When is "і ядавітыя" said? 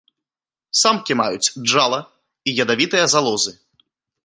2.49-3.05